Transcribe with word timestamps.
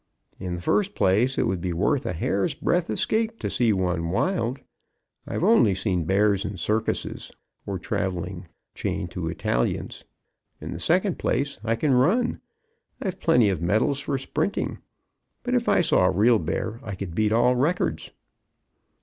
"In 0.39 0.55
the 0.55 0.61
first 0.61 0.95
place, 0.95 1.37
it 1.37 1.45
would 1.45 1.61
be 1.61 1.73
worth 1.73 2.07
a 2.07 2.13
hairbreadth 2.13 2.89
escape 2.89 3.37
to 3.37 3.51
see 3.51 3.71
one 3.71 4.09
wild; 4.09 4.57
I've 5.27 5.43
only 5.43 5.75
seen 5.75 6.05
bears 6.05 6.43
in 6.43 6.57
circuses, 6.57 7.31
or 7.67 7.77
traveling 7.77 8.47
chained 8.73 9.11
to 9.11 9.27
Italians; 9.27 10.03
in 10.59 10.71
the 10.71 10.79
second 10.79 11.19
place, 11.19 11.59
I 11.63 11.75
can 11.75 11.91
run. 11.93 12.41
I've 12.99 13.19
plenty 13.19 13.49
of 13.49 13.61
medals 13.61 13.99
for 13.99 14.17
sprinting, 14.17 14.79
but 15.43 15.53
if 15.53 15.69
I 15.69 15.81
saw 15.81 16.05
a 16.05 16.09
real 16.11 16.39
bear 16.39 16.79
I 16.81 16.95
could 16.95 17.13
beat 17.13 17.31
all 17.31 17.55
records." 17.55 18.09